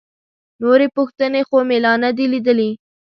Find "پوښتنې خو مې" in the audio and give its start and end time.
0.95-1.77